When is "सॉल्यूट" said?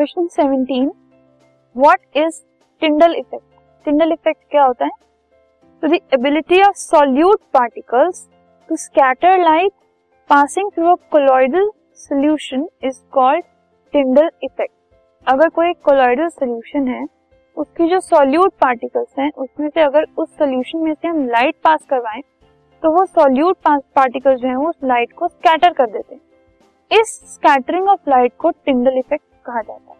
18.00-18.52, 23.06-23.56